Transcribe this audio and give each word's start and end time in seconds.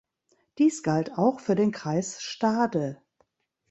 Dies 0.57 0.81
galt 0.81 1.15
auch 1.19 1.39
für 1.39 1.53
den 1.53 1.71
Kreis 1.71 2.23
Stade. 2.23 3.03